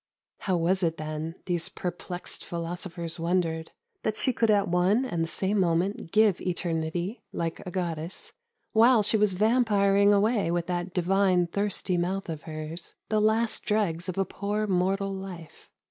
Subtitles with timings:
[0.39, 5.27] How was it then, these perplexed philosophers wondered, that she could at one and the
[5.27, 8.33] same moment give eternity like a goddess,
[8.73, 14.09] while she was vampiring away with that divine thirsty mouth of hers the last dregs
[14.09, 15.69] of a poor mortal life